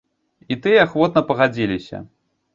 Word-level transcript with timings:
І 0.55 0.57
тыя 0.63 0.79
ахвотна 0.87 1.23
пагадзіліся. 1.29 2.03